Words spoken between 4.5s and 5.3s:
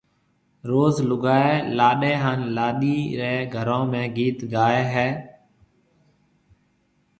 گائيَ ھيََََ